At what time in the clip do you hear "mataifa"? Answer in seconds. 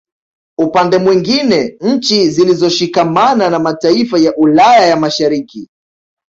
3.59-4.19